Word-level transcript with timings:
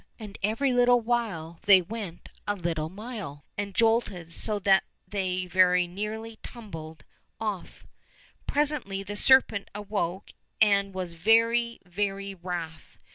And 0.17 0.35
every 0.41 0.73
little 0.73 0.99
while 0.99 1.59
they 1.67 1.79
went 1.79 2.29
a 2.47 2.55
little 2.55 2.89
mile, 2.89 3.45
and 3.55 3.75
jolted 3.75 4.31
so 4.31 4.57
that 4.57 4.83
they 5.07 5.45
very 5.45 5.85
nearly 5.85 6.39
tumbled 6.41 7.03
off. 7.39 7.85
Presently 8.47 9.03
the 9.03 9.15
serpent 9.15 9.69
awoke 9.75 10.33
and 10.59 10.95
was 10.95 11.13
very 11.13 11.79
very 11.85 12.33
wrath. 12.33 12.97